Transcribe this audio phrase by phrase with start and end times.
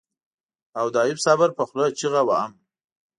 [0.79, 2.51] او د ايوب صابر په خوله چيغه وهم.